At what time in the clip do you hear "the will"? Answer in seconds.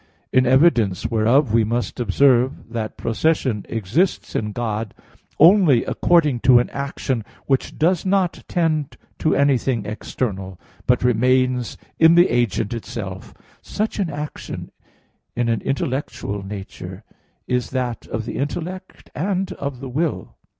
19.81-20.35